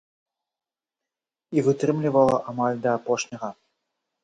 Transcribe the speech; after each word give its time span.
І 1.59 1.65
вытрымлівала 1.67 2.35
амаль 2.55 2.83
да 2.89 2.97
апошняга. 3.03 3.49